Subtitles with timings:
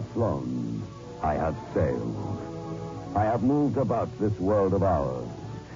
[0.00, 0.82] have flown.
[1.22, 3.12] I have sailed.
[3.14, 5.28] I have moved about this world of ours.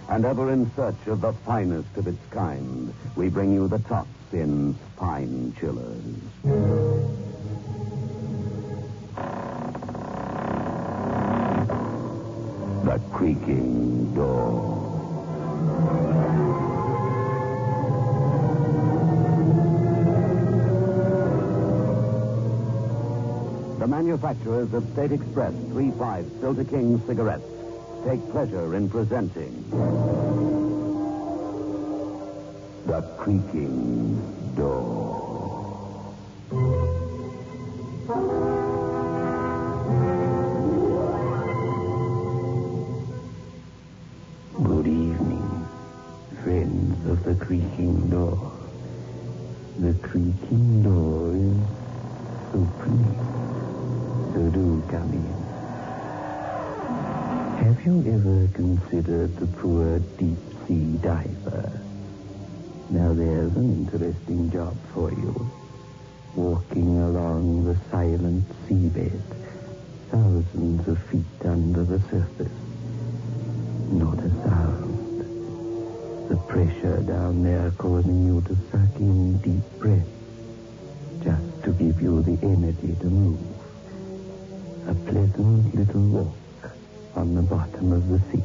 [0.09, 4.09] And ever in search of the finest of its kind, we bring you the tops
[4.33, 6.01] in Pine Chillers.
[12.85, 14.85] The creaking door.
[23.85, 27.45] The manufacturers of State Express 3-5 Filter King cigarettes
[28.07, 29.63] take pleasure in presenting
[32.87, 35.34] The Creaking Door.
[81.79, 83.41] Give you the energy to move.
[84.87, 86.73] A pleasant little walk
[87.17, 88.43] on the bottom of the sea.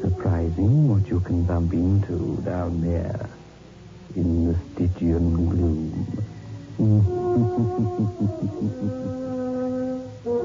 [0.00, 3.28] Surprising what you can bump into down there
[4.14, 6.06] in the Stygian gloom.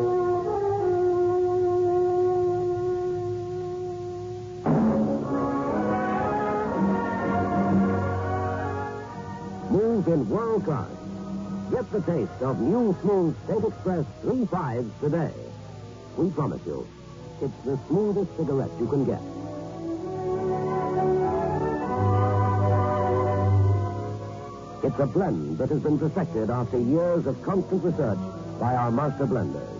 [12.02, 15.34] taste of new smooth State Express 3-5s today.
[16.18, 16.88] We promise you,
[17.42, 19.22] it's the smoothest cigarette you can get.
[24.84, 28.20] It's a blend that has been perfected after years of constant research
[28.60, 29.80] by our master blenders.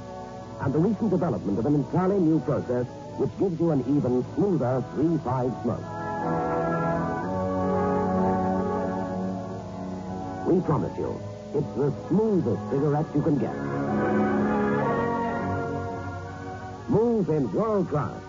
[0.62, 2.86] And the recent development of an entirely new process
[3.18, 5.86] which gives you an even smoother 3-5 smoke.
[10.48, 11.20] We promise you,
[11.54, 13.56] it's the smoothest cigarette you can get.
[16.88, 18.22] Smooth in world class.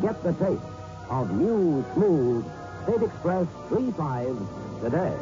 [0.00, 0.62] Get the taste
[1.10, 2.44] of new, smooth
[2.84, 5.14] State Express 3-5 today.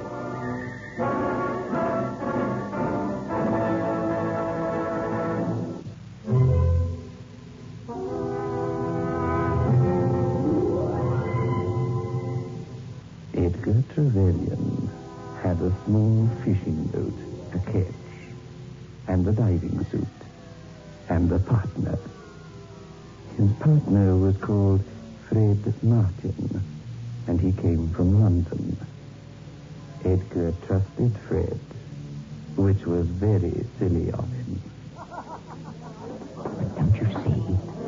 [13.34, 14.90] Edgar Trevelyan
[15.42, 16.15] had a small
[30.16, 31.60] Edgar trusted Fred,
[32.56, 34.60] which was very silly of him.
[34.96, 37.40] But don't you see?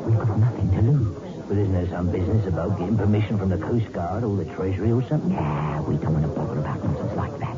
[0.05, 1.17] We've got nothing to lose.
[1.47, 4.91] But isn't there some business about getting permission from the Coast Guard or the Treasury
[4.91, 5.31] or something?
[5.31, 7.57] Yeah, we don't want to bother about nonsense like that.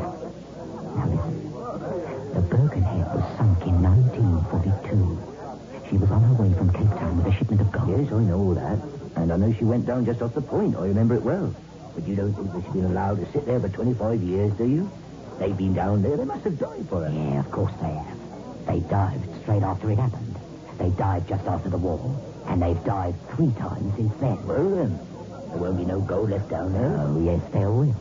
[0.96, 1.52] Now listen.
[2.34, 5.20] The Birkenhead was sunk in 1942.
[5.90, 7.90] She was on her way from Cape Town with a shipment of gold.
[7.90, 8.80] Yes, I know all that.
[9.18, 10.78] And I know she went down just off the point.
[10.78, 11.54] I remember it well.
[11.96, 14.66] But you don't think that she's been allowed to sit there for 25 years, do
[14.66, 14.90] you?
[15.40, 16.18] They've been down there.
[16.18, 17.12] They must have died for her.
[17.12, 18.18] Yeah, of course they have.
[18.68, 20.36] They dived straight after it happened.
[20.78, 22.16] They dived just after the war.
[22.46, 24.46] And they've dived three times since then.
[24.46, 25.00] Well, then,
[25.50, 26.96] there won't be no gold left down there.
[27.00, 27.96] Oh, yes, there will.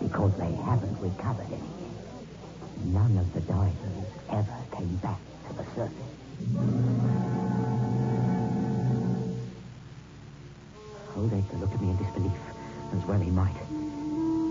[0.00, 2.92] Because they haven't recovered any.
[2.92, 6.14] None of the divers ever came back to the surface.
[11.16, 12.32] Old Edgar looked at me in disbelief,
[12.94, 13.56] as well he might.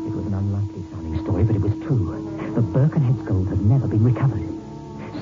[0.06, 2.12] It was an unlikely sounding story, but it was true.
[2.56, 4.44] The Birkenhead's gold had never been recovered.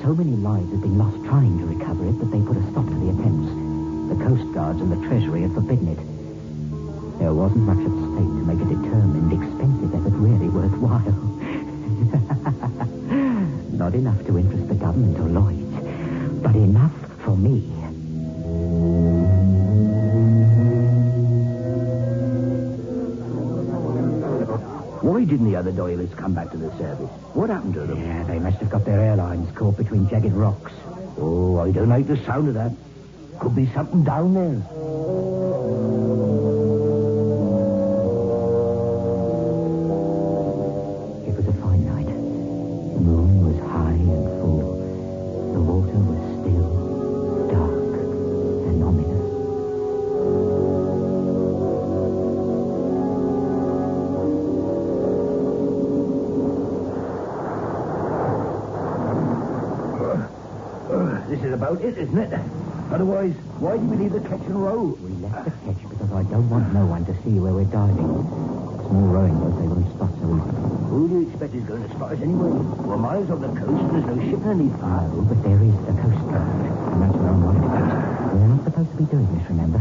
[0.02, 2.86] So many lives had been lost trying to recover it that they put a stop
[2.86, 3.46] to the attempts.
[4.10, 5.98] The Coast Guards and the Treasury had forbidden it.
[7.18, 11.14] There wasn't much at stake to make a determined, expensive effort really worthwhile.
[13.78, 16.92] Not enough to interest the government or Lloyd's, but enough
[17.22, 17.81] for me.
[25.32, 27.08] Didn't the other divers come back to the service?
[27.32, 27.98] What happened to them?
[27.98, 30.72] Yeah, they must have got their airlines caught between jagged rocks.
[31.16, 32.72] Oh, I don't like the sound of that.
[33.40, 34.62] Could be something down there.
[61.82, 62.32] Is isn't it?
[62.92, 64.94] Otherwise, why did we leave the ketch and row?
[65.00, 68.06] We left the ketch because I don't want no one to see where we're diving.
[68.86, 70.62] Small rowing boats, they won't spot so easily.
[70.92, 72.52] Who do you expect is going to spot us anyway?
[72.86, 74.76] We're miles off the coast and there's no ship in underneath.
[74.78, 76.62] Oh, no, but there is the Coast Guard,
[76.92, 77.66] and that's where I'm wanted.
[77.66, 79.80] We're not supposed to be doing this, remember?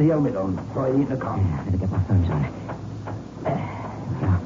[0.00, 0.56] The helmet on.
[0.72, 1.44] Try the intercom.
[1.44, 2.42] Yeah, better get my phones on.
[4.24, 4.36] Now,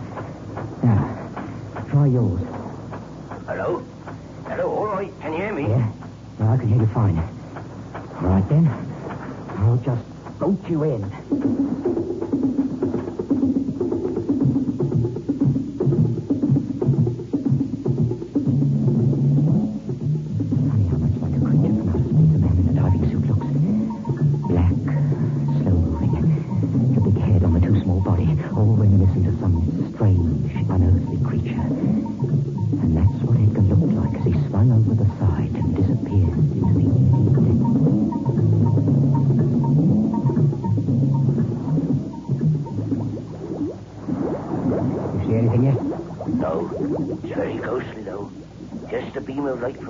[0.82, 2.42] now, try yours.
[3.46, 3.86] Hello?
[4.50, 5.12] Hello, all right.
[5.20, 5.62] Can you hear me?
[5.70, 5.92] Yeah?
[6.40, 7.18] No, I can hear you fine.
[8.18, 8.66] All right, then.
[9.62, 10.02] I'll just
[10.40, 11.02] boat you in.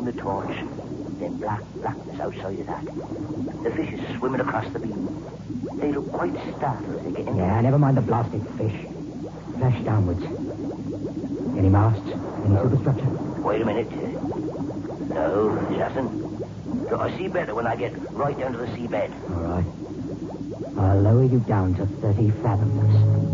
[0.04, 0.54] From the torch.
[1.20, 2.84] Then black blackness outside of that.
[3.64, 5.08] The fish is swimming across the beam.
[5.80, 8.74] They look quite startled as they get in Yeah, never mind the blasted fish.
[9.58, 10.22] Flash downwards.
[11.56, 12.06] Any masts?
[12.44, 13.08] Any superstructure?
[13.44, 13.90] Wait a minute.
[15.14, 16.10] No, it hasn't.
[16.92, 19.12] I see better when I get right down to the seabed.
[19.30, 19.64] All right.
[20.76, 23.33] I'll lower you down to 30 fathoms.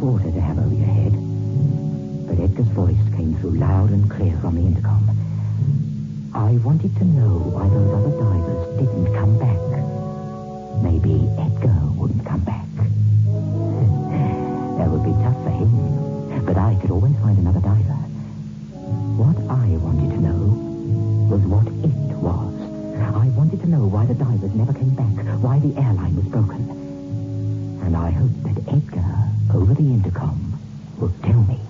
[0.00, 1.12] Water to have over your head.
[2.28, 5.10] But Edgar's voice came through loud and clear on the intercom.
[6.32, 9.58] I wanted to know why those other divers didn't come back.
[10.86, 12.70] Maybe Edgar wouldn't come back.
[14.78, 16.46] that would be tough for him.
[16.46, 17.98] But I could always find another diver.
[19.18, 20.54] What I wanted to know
[21.26, 22.54] was what it was.
[23.02, 25.10] I wanted to know why the divers never came back,
[25.42, 26.70] why the airline was broken.
[27.82, 29.27] And I hoped that Edgar,
[29.68, 30.58] over the intercom,
[30.96, 31.60] would tell me.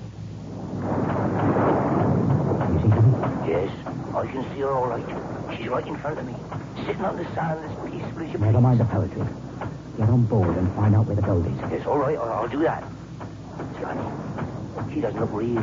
[2.71, 3.51] You see?
[3.51, 3.71] Yes,
[4.15, 5.57] I can see her all right.
[5.57, 6.35] She's right in front of me.
[6.87, 9.27] Sitting on the sand as peaceful as you Never mind the poetry.
[9.97, 11.59] Get on board and find out where the gold is.
[11.73, 12.85] Yes, all right, I'll, I'll do that.
[13.81, 15.61] Johnny, she doesn't look real.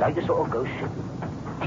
[0.00, 0.90] Like the sort of ghost ship.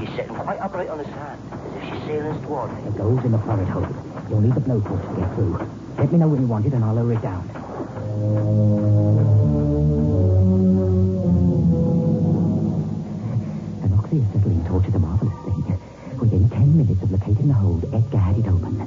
[0.00, 2.90] She's sitting quite upright on the sand, as if she's sailing us toward me.
[2.90, 3.86] The gold's in the forward hold.
[4.28, 5.62] You'll need the blowtorch to get through.
[5.96, 7.48] Let me know when you want it and I'll lower it down.
[14.72, 15.78] Torch is a marvelous thing.
[16.18, 18.80] Within ten minutes of locating the hold, Edgar had it open.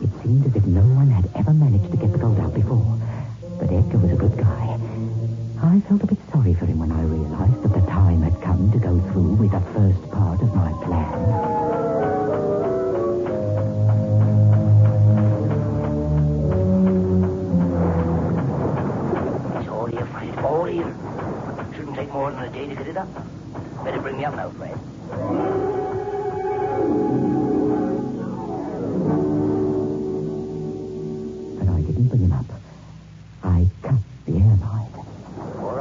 [0.00, 2.18] It seemed as if no one had ever managed to get the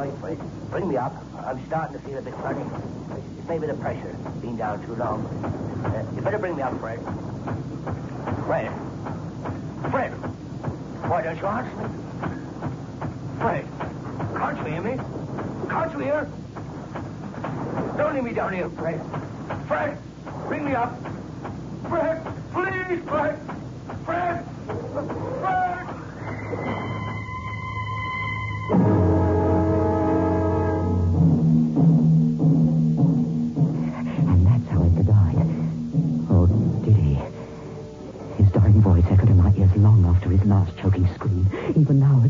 [0.10, 0.70] right.
[0.70, 1.13] Bring me up.
[1.46, 2.65] I'm starting to feel a bit funny.
[3.38, 5.25] It's maybe the pressure, being down too long.
[5.86, 7.00] Uh, you better bring me up, Fred.
[8.46, 8.72] Fred.
[9.91, 10.12] Fred.
[11.10, 11.86] Why don't you answer me?
[13.39, 13.67] Fred.
[14.38, 14.98] Can't you hear me?
[15.70, 16.29] Can't you hear?
[17.98, 19.01] Don't leave me down here, Fred.
[19.67, 19.98] Fred,
[20.48, 20.98] bring me up.
[21.89, 23.39] Fred, please, Fred.
[24.05, 24.46] Fred.
[25.41, 26.81] Fred.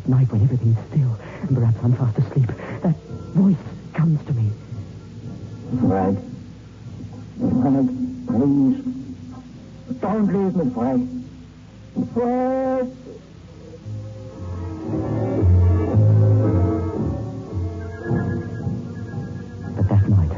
[0.02, 2.48] At night when everything's still and perhaps I'm fast asleep,
[2.82, 2.96] that
[3.36, 3.56] voice
[3.94, 4.52] comes to me.
[5.80, 6.18] Fred.
[7.38, 7.88] Fred,
[8.28, 8.84] please.
[10.00, 11.10] Don't leave me, Frank.
[12.14, 12.98] Fred.
[19.76, 20.32] But that night,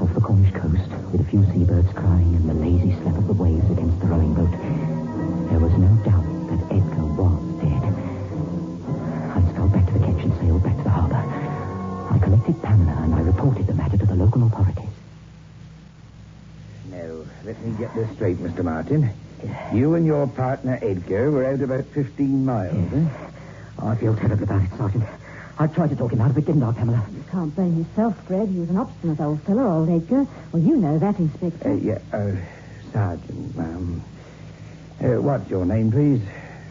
[0.00, 3.34] off the Cornish coast, with a few seabirds crying and the lazy slap of the
[3.34, 3.70] waves
[14.36, 14.90] local authorities.
[16.90, 18.62] Now, let me get this straight, Mr.
[18.64, 19.10] Martin.
[19.42, 19.74] Yes.
[19.74, 22.94] You and your partner, Edgar, were out about 15 miles, yes.
[22.94, 23.08] eh?
[23.80, 25.04] Oh, I feel terrible about it, Sergeant.
[25.58, 27.04] I tried to talk him out of it, didn't I, Pamela?
[27.14, 28.48] You can't blame yourself, Fred.
[28.48, 30.26] He was an obstinate old fellow, old Edgar.
[30.52, 31.68] Well, you know that, Inspector.
[31.68, 32.32] Uh, yeah, uh,
[32.92, 34.02] Sergeant, ma'am.
[35.02, 36.20] Uh, what's your name, please?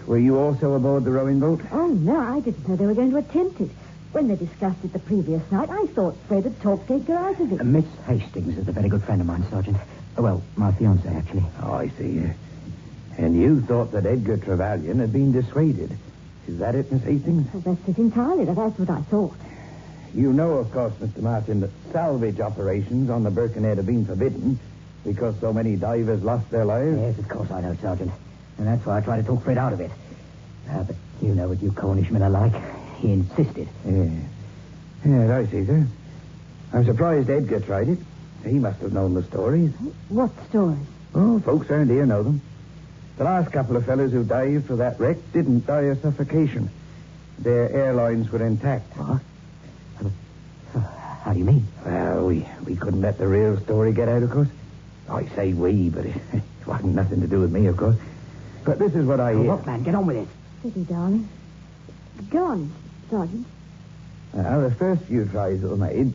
[0.06, 1.62] Were you also aboard the rowing boat?
[1.72, 3.70] Oh, no, I didn't know they were going to attempt it.
[4.14, 7.52] When they discussed it the previous night, I thought Fred had talked Edgar out of
[7.52, 7.60] it.
[7.60, 9.76] Uh, Miss Hastings is a very good friend of mine, Sergeant.
[9.76, 11.44] Uh, well, my fiancée, actually.
[11.64, 12.20] Oh, I see.
[12.20, 12.30] Uh,
[13.18, 15.98] and you thought that Edgar Trevelyan had been dissuaded.
[16.48, 17.52] Is that it, Miss Hastings?
[17.54, 18.46] Well, that's it entirely.
[18.46, 19.36] That's what I thought.
[20.14, 21.24] You know, of course, Mr.
[21.24, 24.60] Martin, that salvage operations on the Birkenhead have been forbidden
[25.04, 27.00] because so many divers lost their lives.
[27.00, 28.12] Yes, of course I know, Sergeant.
[28.60, 29.90] And that's why I tried to talk Fred out of it.
[30.70, 32.54] Uh, but you know what you Cornishmen are like.
[33.04, 33.68] He insisted.
[33.86, 34.10] Yeah.
[35.06, 35.86] Yes, I see, sir.
[36.72, 38.00] I'm surprised Edgar tried it.
[38.46, 39.74] He must have known the stories.
[40.08, 40.80] What stories?
[41.14, 42.42] Oh, folks around here know them.
[43.18, 46.70] The last couple of fellows who dived for that wreck didn't die of suffocation.
[47.40, 48.96] Their airlines were intact.
[48.96, 49.22] What?
[51.24, 51.68] How do you mean?
[51.86, 54.48] Well, we, we couldn't let the real story get out, of course.
[55.10, 57.98] I say we, but it, it wasn't nothing to do with me, of course.
[58.64, 59.52] But this is what I Oh, hear.
[59.52, 60.28] look, man, get on with it.
[60.62, 61.28] Steady, darling.
[62.30, 62.72] Go on,
[63.14, 63.46] Sergeant.
[64.34, 66.12] Now, the first few tries that were made,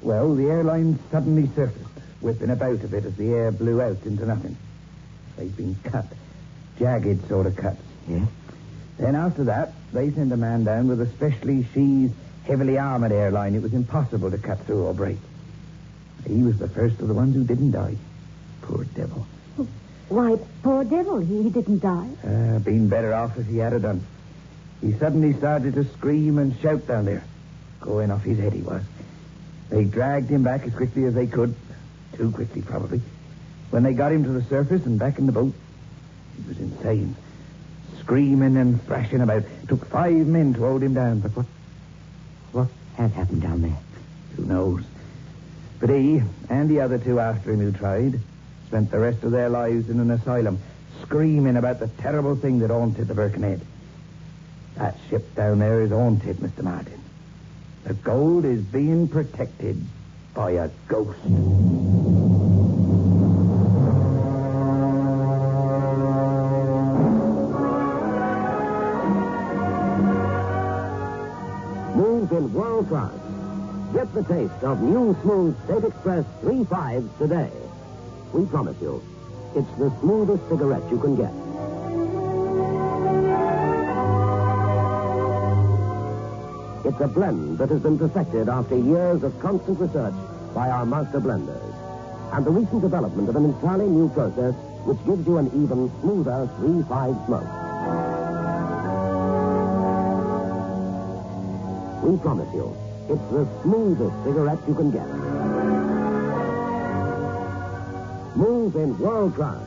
[0.00, 4.24] well, the airline suddenly surfaced, whipping about a bit as the air blew out into
[4.24, 4.56] nothing.
[5.36, 6.06] They'd been cut,
[6.78, 7.82] jagged sort of cuts.
[8.08, 8.26] Yeah?
[8.96, 13.56] Then after that, they sent a man down with a specially sheathed, heavily armored airline
[13.56, 15.18] it was impossible to cut through or break.
[16.28, 17.96] He was the first of the ones who didn't die.
[18.62, 19.26] Poor devil.
[20.08, 22.08] Why, poor devil, he, he didn't die.
[22.22, 24.06] Uh, been better off if he had it done.
[24.80, 27.22] He suddenly started to scream and shout down there.
[27.80, 28.82] Going off his head he was.
[29.68, 31.54] They dragged him back as quickly as they could.
[32.14, 33.00] Too quickly, probably.
[33.70, 35.54] When they got him to the surface and back in the boat,
[36.36, 37.14] he was insane.
[38.00, 39.42] Screaming and thrashing about.
[39.42, 41.46] It Took five men to hold him down, but what?
[42.52, 43.78] What had happened down there?
[44.36, 44.82] Who knows?
[45.78, 48.20] But he and the other two after him who tried
[48.66, 50.58] spent the rest of their lives in an asylum,
[51.02, 53.60] screaming about the terrible thing that haunted the Birkenhead.
[54.76, 56.62] That ship down there is haunted, Mr.
[56.62, 57.00] Martin.
[57.84, 59.82] The gold is being protected
[60.34, 61.18] by a ghost.
[71.94, 73.12] Move in world class.
[73.92, 77.50] Get the taste of new smooth State Express 3.5 today.
[78.32, 79.02] We promise you,
[79.56, 81.32] it's the smoothest cigarette you can get.
[87.00, 90.12] A blend that has been perfected after years of constant research
[90.54, 91.74] by our master blenders.
[92.34, 94.54] And the recent development of an entirely new process
[94.84, 97.48] which gives you an even smoother 3-5 smoke.
[102.04, 102.76] We promise you,
[103.08, 105.08] it's the smoothest cigarette you can get.
[108.34, 109.66] Smooth in world class.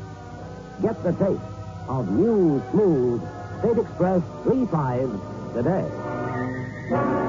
[0.84, 1.42] Get the taste
[1.88, 3.24] of new, smooth
[3.60, 7.23] State Express 3.5 today.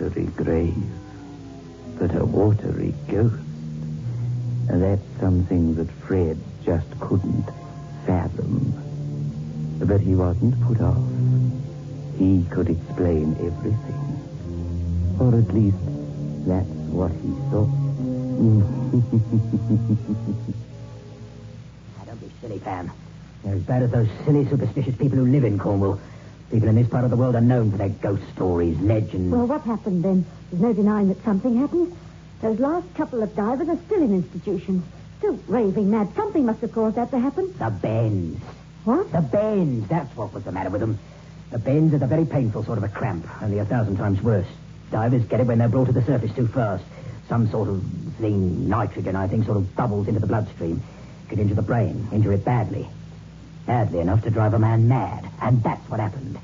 [0.00, 0.74] Watery grave,
[1.98, 3.34] but a watery ghost.
[4.68, 7.46] And That's something that Fred just couldn't
[8.06, 8.72] fathom.
[9.80, 11.02] But he wasn't put off.
[12.18, 15.16] He could explain everything.
[15.18, 15.76] Or at least,
[16.46, 17.68] that's what he thought.
[22.06, 22.90] Don't be silly, Pam.
[23.42, 25.98] They're as bad as those silly, superstitious people who live in Cornwall.
[26.50, 29.30] People in this part of the world are known for their ghost stories, legends.
[29.30, 30.24] Well, what happened then?
[30.50, 31.94] There's no denying that something happened.
[32.40, 34.84] Those last couple of divers are still in institutions.
[35.18, 36.14] Still raving mad.
[36.14, 37.52] Something must have caused that to happen.
[37.58, 38.40] The bends.
[38.84, 39.12] What?
[39.12, 39.88] The bends.
[39.88, 40.98] That's what was the matter with them.
[41.50, 44.46] The bends are the very painful sort of a cramp, only a thousand times worse.
[44.90, 46.84] Divers get it when they're brought to the surface too fast.
[47.28, 47.82] Some sort of
[48.18, 50.82] thing, nitrogen, I think, sort of bubbles into the bloodstream.
[51.28, 52.88] Get into the brain, injure it badly.
[53.68, 55.28] Badly enough to drive a man mad.
[55.42, 56.38] And that's what happened.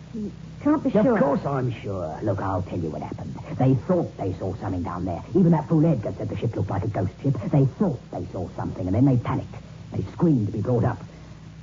[0.61, 1.15] Can't be sure.
[1.15, 2.19] Of course I'm sure.
[2.23, 3.35] Look, I'll tell you what happened.
[3.59, 5.23] They thought they saw something down there.
[5.31, 7.33] Even that fool Edgar said the ship looked like a ghost ship.
[7.51, 9.55] They thought they saw something, and then they panicked.
[9.93, 10.99] They screamed to be brought up.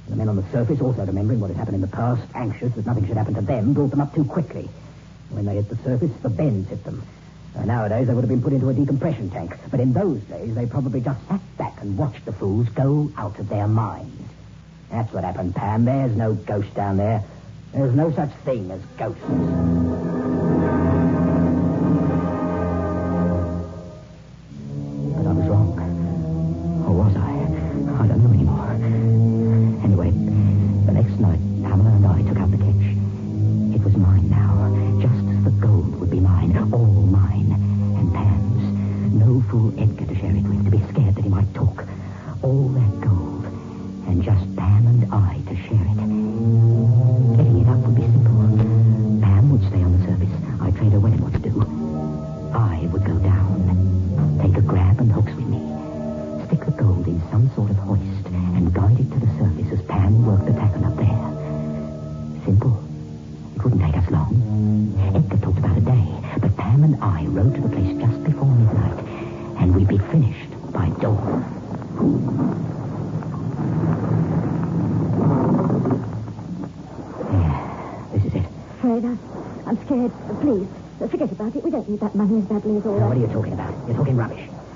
[0.10, 2.88] The men on the surface, also remembering what had happened in the past, anxious that
[2.88, 4.68] nothing should happen to them, brought them up too quickly.
[5.30, 7.04] When they hit the surface, the bends hit them.
[7.56, 9.56] Uh, nowadays, they would have been put into a decompression tank.
[9.70, 13.38] But in those days, they probably just sat back and watched the fools go out
[13.38, 14.21] of their minds.
[14.92, 15.86] That's what happened, Pam.
[15.86, 17.24] There's no ghost down there.
[17.74, 20.61] There's no such thing as ghosts.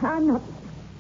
[0.01, 0.41] I'm not.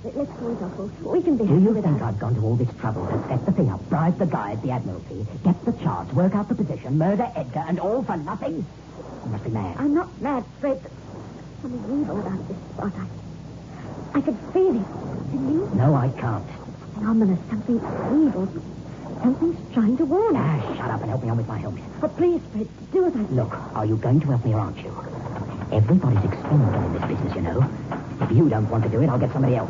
[0.03, 0.77] Let- Let's call it off.
[1.01, 2.01] We'll- can be Do you think.
[2.01, 4.61] I've gone to all this trouble to set the thing up, bribe the guy at
[4.61, 8.65] the Admiralty, get the charts, work out the position, murder Edgar, and all for nothing?
[9.25, 9.75] You must be mad.
[9.79, 10.79] I'm not mad, Fred.
[10.83, 10.91] but
[11.61, 12.91] Something evil about this spot.
[14.13, 14.85] I, I could feel it.
[15.31, 15.69] Can you?
[15.73, 16.45] No, I can't.
[16.93, 18.47] Something ominous, something evil.
[19.23, 20.61] Something's trying to warn us.
[20.63, 21.81] Ah, shut up and help me on with my helmet.
[22.03, 23.31] Oh, please, Fred, do as I say.
[23.33, 24.91] Look, are you going to help me or aren't you?
[25.75, 27.69] Everybody's expendable in this business, you know.
[28.21, 29.69] If you don't want to do it, I'll get somebody else.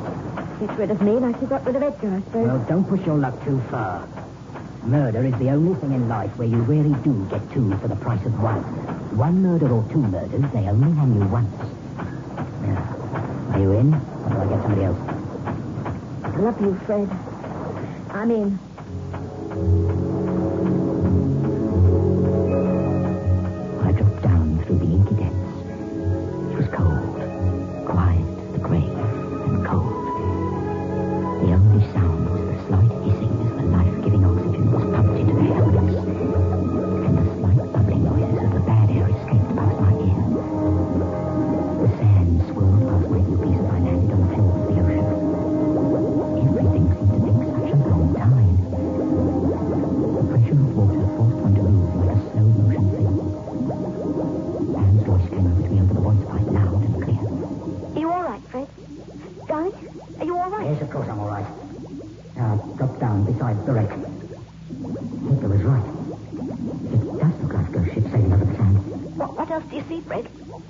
[0.59, 2.47] Get rid of me like you got rid of Edgar, I suppose.
[2.47, 4.07] Well, don't push your luck too far.
[4.83, 7.95] Murder is the only thing in life where you really do get two for the
[7.95, 8.61] price of one.
[9.17, 11.49] One murder or two murders, they only hang you once.
[12.61, 14.99] Now, are you in, or do I get somebody else?
[16.23, 17.09] I love you, Fred.
[18.11, 18.59] I mean,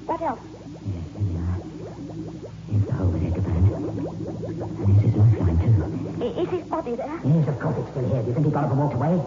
[0.05, 0.39] What else?
[0.85, 1.55] Yes, we are.
[1.55, 1.91] Uh,
[2.69, 3.71] here's the hole with Edgar burned.
[3.71, 6.23] And here's his lifeline, too.
[6.23, 7.19] I- Is his body there?
[7.23, 8.21] Yes, of course it's still here.
[8.21, 9.21] Do you think he got up and walked away?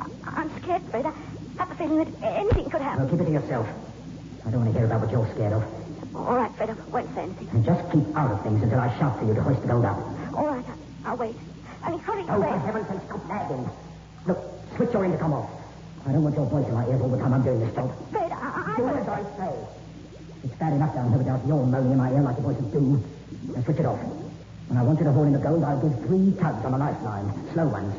[0.00, 1.06] I- I'm scared, Fred.
[1.06, 1.12] I
[1.58, 3.00] have the feeling that anything could happen.
[3.02, 3.66] Well, keep it to yourself.
[4.46, 5.64] I don't want to hear about what you're scared of.
[6.14, 7.48] All right, Fred, I won't say anything.
[7.52, 9.84] And just keep out of things until I shout for you to hoist the gold
[9.84, 9.98] up.
[10.34, 10.64] All right,
[11.04, 11.36] I'll wait.
[11.82, 13.68] I mean, hurry, Oh, for heaven's sake, stop nagging.
[14.26, 14.38] Look,
[14.76, 15.50] switch your intercom off.
[16.06, 17.92] I don't want your voice in my ears all the time I'm doing this job.
[18.10, 18.74] Fred, I...
[18.76, 18.92] Do I...
[19.00, 19.54] as I say.
[20.42, 23.02] It's bad enough down here without your moaning in my ear like the voices do.
[23.54, 24.00] Now switch it off.
[24.68, 26.78] When I want you to haul in the gold, I'll give three tugs on the
[26.78, 27.32] lifeline.
[27.52, 27.94] Slow ones.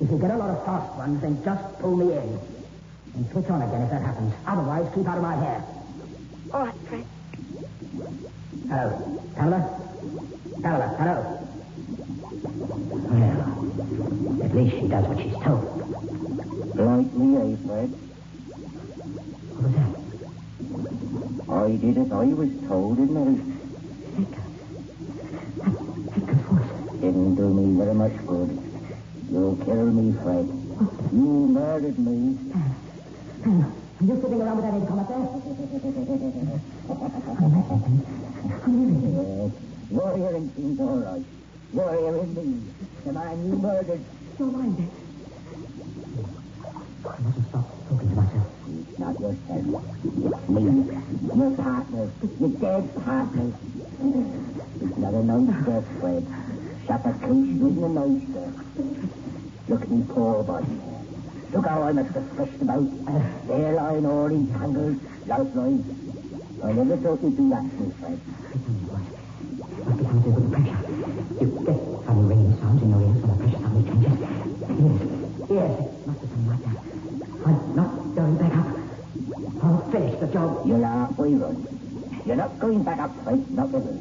[0.00, 2.38] If you get a lot of fast ones, then just pull me in.
[3.14, 4.34] And switch on again if that happens.
[4.46, 5.64] Otherwise, keep out of my hair.
[6.52, 7.06] All right, Fred.
[8.68, 9.20] Hello.
[9.36, 9.80] Pamela?
[10.62, 11.46] Pamela, hello.
[13.08, 15.64] Well, at least she does what she's told.
[16.76, 17.94] Like me, eh, Fred?
[21.66, 21.90] What was that?
[21.90, 23.16] I did as I was told, didn't
[26.16, 26.70] Edgar's voice.
[26.90, 26.96] I?
[27.00, 28.50] Didn't do me very much good.
[29.30, 30.46] You'll kill me, Fred.
[31.12, 32.38] You murdered me.
[33.44, 35.18] Are you sitting around with that intercom up there?
[39.06, 39.52] Yes.
[39.90, 41.24] Your hearing seems all right.
[41.74, 42.62] You're hearing me.
[43.04, 44.04] The man you murdered.
[44.38, 44.90] Your mind, Dick.
[47.06, 48.55] I mustn't stop talking to myself.
[48.98, 49.84] Not yourself.
[50.04, 50.62] It's me.
[51.36, 52.10] Your partner.
[52.40, 53.52] Your dead partner.
[54.80, 56.24] It's not a nice death, Fred.
[56.86, 58.56] Suffocation isn't a nice death.
[59.68, 60.80] Look at me poor body.
[61.52, 62.82] Look how I must have threshed about.
[63.48, 65.84] Lying all entangled, lifeline.
[66.64, 68.20] I never thought you'd do that to me, Fred.
[69.84, 70.80] Must be something to do the pressure.
[71.40, 74.16] You get funny ringing sounds in your ears when the pressure suddenly changes.
[74.80, 74.98] Yes,
[75.50, 76.80] yes, it must have been like that.
[79.28, 80.66] Oh, I'll finish the job.
[80.66, 81.66] You'll halfway run.
[82.24, 83.50] You're not going back up, Fred.
[83.50, 83.98] Not ever.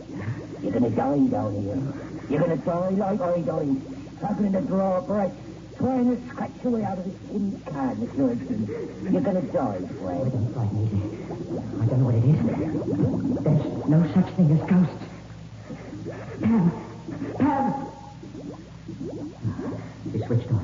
[0.62, 1.82] You're going to die down here.
[2.30, 3.82] You're going to die like I died.
[4.18, 5.34] Struggling to draw a breath.
[5.78, 8.68] Trying to scratch your way out of this tin can, Miss Lurchton.
[9.12, 10.32] You're going to die, Fred.
[10.32, 11.02] Don't frighten me.
[11.82, 12.40] I don't know what it is.
[13.44, 15.06] There's no such thing as ghosts.
[16.42, 16.72] Pam!
[17.38, 17.74] Pam!
[20.14, 20.64] He switched off.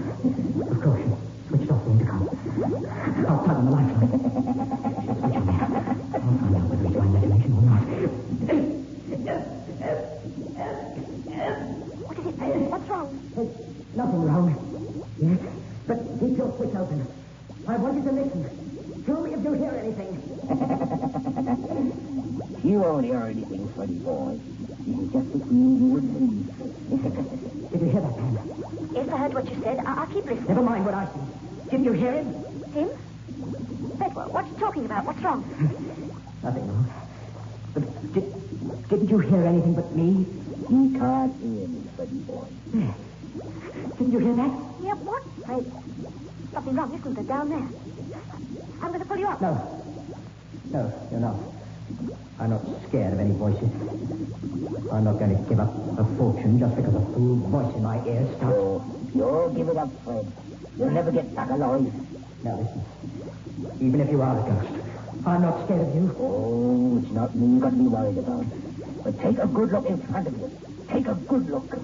[0.71, 1.11] Of course, he
[1.49, 3.20] switched off the intercom.
[3.31, 3.87] I'll turn on the light.
[5.21, 5.63] Switch on there.
[6.19, 7.81] I'll find out whether he's my imagination or not.
[12.03, 12.35] What is it?
[12.71, 13.07] What's wrong?
[13.35, 13.47] There's
[13.95, 14.51] nothing wrong.
[15.21, 15.39] Yes,
[15.87, 17.07] but keep your switch open.
[17.67, 18.43] I want you to listen.
[19.05, 20.11] Tell me if you hear anything.
[22.63, 24.37] You won't hear anything, Freddy boy.
[24.85, 26.45] You can just between you and me.
[27.71, 28.37] Did you hear that, Pam?
[28.93, 29.79] Yes, I heard what you said.
[29.79, 30.45] I- I'll keep listening.
[30.47, 31.71] Never mind what I see.
[31.71, 32.35] Didn't you hear him?
[33.41, 35.05] Bedwell, what are you talking about?
[35.05, 35.41] What's wrong?
[35.43, 36.45] Hmm.
[36.45, 36.91] Nothing wrong.
[37.73, 40.25] But did, didn't you hear anything but me?
[40.69, 42.47] You can't hear me, Freddy boy.
[43.97, 44.51] Didn't you hear that?
[44.81, 45.23] Yeah, what?
[45.47, 45.65] Hey,
[46.53, 47.67] something wrong, isn't there, down there?
[48.81, 49.41] I'm going to pull you up.
[49.41, 49.53] No.
[50.71, 51.37] No, you're not.
[52.39, 53.69] I'm not scared of any voices.
[54.91, 58.03] I'm not going to give up a fortune just because a fool voice in my
[58.05, 58.55] ear stops.
[58.55, 60.25] So, oh, you'll give it up, Fred.
[60.77, 61.85] You'll never get back alive.
[62.43, 62.83] Now listen.
[63.79, 64.73] Even if you are a ghost,
[65.25, 66.13] I'm not scared of you.
[66.17, 68.45] Oh, it's not me you've got to be worried about.
[69.03, 70.49] But take a good look in front of you.
[70.91, 71.71] Take a good look.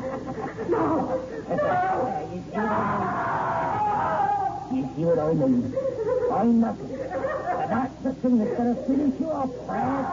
[5.01, 5.75] see what I mean?
[6.31, 6.77] I'm not.
[7.69, 10.05] That's the thing that's going to finish you off, Fred.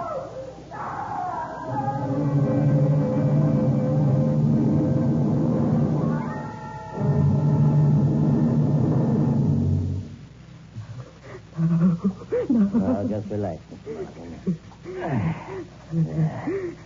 [12.80, 13.94] Oh, just relax, Mr.
[13.94, 14.30] Martin.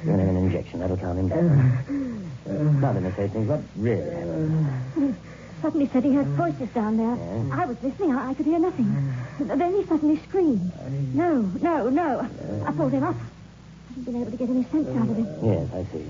[0.05, 0.81] Give him an injection.
[0.81, 2.81] That'll calm him down.
[2.81, 5.17] Now, Miss Hastings, what really happened?
[5.63, 6.35] Suddenly said he heard mm.
[6.35, 7.15] voices down there.
[7.15, 7.63] Yeah.
[7.63, 8.13] I was listening.
[8.13, 9.15] I, I could hear nothing.
[9.39, 9.59] Mm.
[9.59, 10.73] Then he suddenly screamed.
[10.73, 11.15] Mm.
[11.15, 12.29] No, no, no.
[12.67, 13.15] I pulled him up.
[13.15, 15.29] I haven't been able to get any sense out of him.
[15.43, 16.05] Yes, I see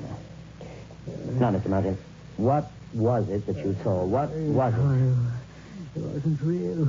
[1.38, 1.50] now.
[1.50, 1.66] Now, Mr.
[1.66, 1.98] Martin,
[2.38, 4.04] what was it that you saw?
[4.04, 5.98] What was it?
[5.98, 6.88] It wasn't real.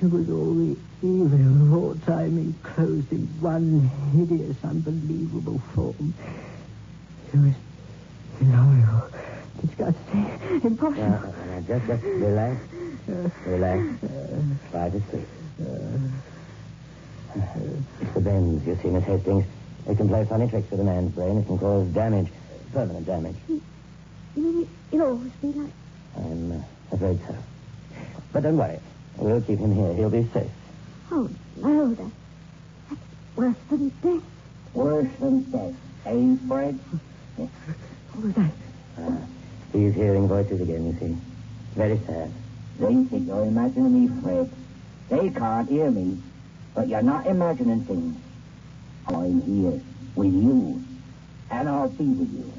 [0.00, 6.14] It was all the evil, all time enclosed in one hideous, unbelievable form.
[7.34, 7.54] It was
[9.58, 11.02] illogical, disgusting, impossible.
[11.02, 12.60] Now, now, just, just relax.
[13.46, 13.82] Relax.
[14.70, 15.28] Try to sleep.
[18.00, 19.44] It's the bends, you see, Miss Hastings.
[19.88, 21.38] It can play funny tricks with a man's brain.
[21.38, 22.28] It can cause damage,
[22.72, 23.36] permanent damage.
[23.48, 23.62] You
[24.36, 25.72] mean it'll always be like...
[26.16, 27.34] I'm uh, afraid so.
[28.32, 28.78] But don't worry.
[29.16, 29.94] We'll keep him here.
[29.94, 30.50] He'll be safe.
[31.10, 32.10] Oh, no, that,
[32.90, 33.00] that's
[33.36, 34.22] worse than death.
[34.74, 35.74] Worse than death.
[36.06, 36.78] Eh, Fred?
[37.36, 38.52] What was that?
[39.72, 41.16] Uh, he's hearing voices again, you see.
[41.76, 42.32] Very sad.
[42.78, 44.50] They think you're imagining me, Fred.
[45.08, 46.18] They can't hear me.
[46.74, 48.16] But you're not imagining things.
[49.06, 49.80] I'm here
[50.14, 50.84] with you.
[51.50, 52.52] And I'll be with you.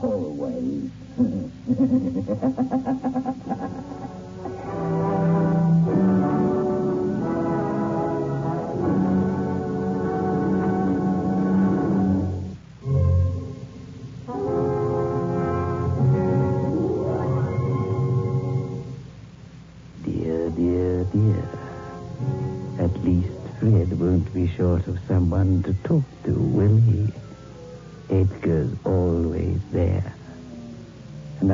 [0.00, 0.90] Always.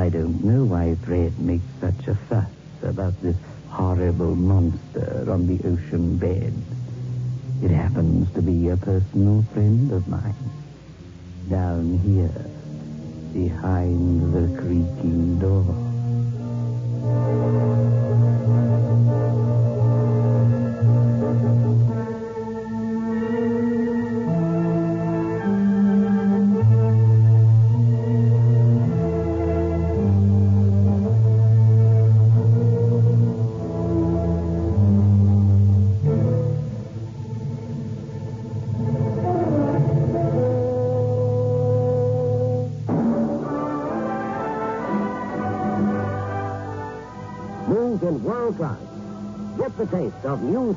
[0.01, 2.49] I don't know why Fred makes such a fuss
[2.81, 3.37] about this
[3.69, 6.55] horrible monster on the ocean bed.
[7.61, 10.33] It happens to be a personal friend of mine.
[11.51, 12.45] Down here,
[13.31, 15.90] behind the creaking door.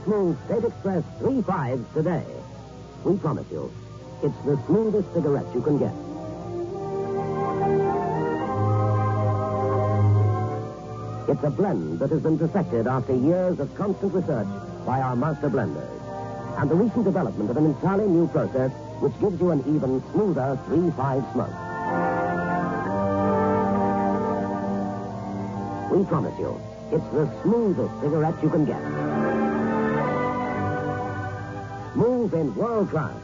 [0.04, 2.24] Smooth State Express 3 5s today.
[3.04, 3.72] We promise you,
[4.22, 5.92] it's the smoothest cigarette you can get.
[11.28, 14.46] It's a blend that has been perfected after years of constant research
[14.86, 15.88] by our master blenders.
[16.58, 20.58] And the recent development of an entirely new process which gives you an even smoother
[20.68, 21.50] 3-5 smoke.
[25.90, 26.60] We promise you,
[26.92, 29.53] it's the smoothest cigarette you can get.
[31.94, 33.14] Smooth in world class.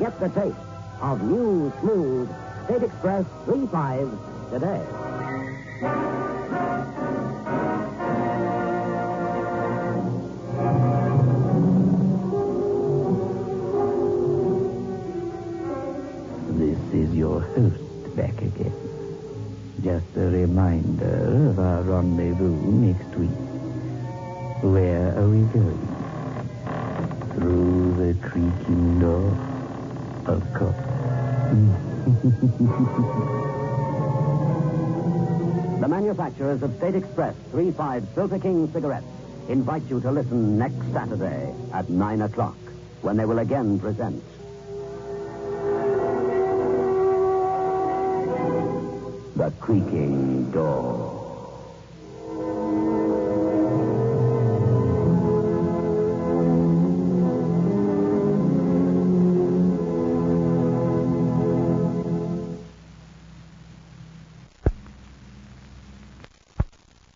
[0.00, 0.56] Get the taste
[1.00, 2.28] of new, smooth
[2.64, 4.82] State Express 3-5 today.
[16.58, 18.74] This is your host back again.
[19.84, 23.30] Just a reminder of our rendezvous next week.
[24.62, 25.93] Where are we going?
[27.34, 29.36] Through the creaking door?
[30.26, 30.76] Of course.
[35.80, 39.06] The manufacturers of State Express 3-5 Filter King cigarettes
[39.48, 42.56] invite you to listen next Saturday at 9 o'clock
[43.02, 44.22] when they will again present
[49.36, 51.23] The Creaking Door.